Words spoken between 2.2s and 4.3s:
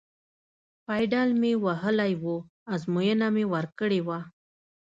و، ازموینه مې ورکړې وه.